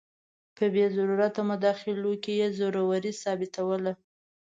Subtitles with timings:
[0.55, 3.93] په بې ضرورته مداخلو یې زوروري ثابتوله.